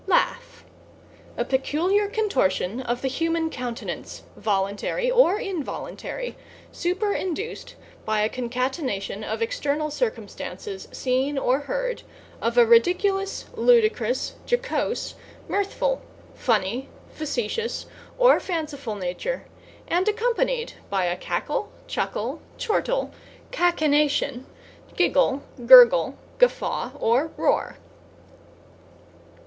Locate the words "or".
5.11-5.39, 11.37-11.59, 18.17-18.39, 26.99-27.27